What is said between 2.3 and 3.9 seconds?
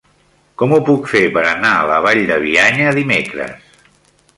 de Bianya dimecres?